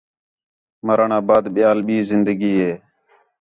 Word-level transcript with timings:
مرݨ 0.85 1.09
آ 1.17 1.19
بعد 1.27 1.43
ٻِیال 1.53 1.77
ٻئی 1.85 1.95
زندگی 2.11 2.53
ہے 2.61 2.73